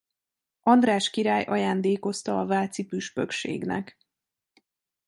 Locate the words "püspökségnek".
2.85-3.97